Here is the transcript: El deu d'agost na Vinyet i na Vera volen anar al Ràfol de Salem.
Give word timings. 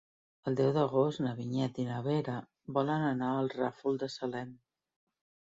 El 0.51 0.55
deu 0.59 0.69
d'agost 0.77 1.21
na 1.25 1.33
Vinyet 1.41 1.77
i 1.83 1.85
na 1.89 1.99
Vera 2.07 2.39
volen 2.79 3.07
anar 3.11 3.29
al 3.35 3.53
Ràfol 3.59 4.03
de 4.07 4.11
Salem. 4.17 4.59